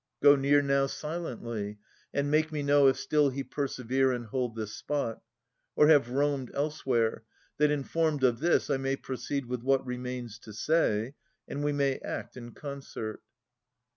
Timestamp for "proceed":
8.95-9.45